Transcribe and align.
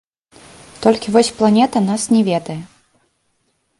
Толькі 0.85 1.13
вось 1.15 1.29
планета 1.41 1.79
нас 1.91 2.01
не 2.15 2.21
ведае. 2.31 2.59